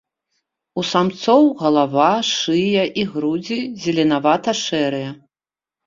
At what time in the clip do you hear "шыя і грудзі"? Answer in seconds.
2.33-3.61